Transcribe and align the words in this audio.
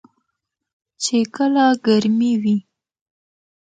چې 1.03 1.17
کله 1.35 1.63
ګرمې 1.85 2.33
وي. 2.41 2.57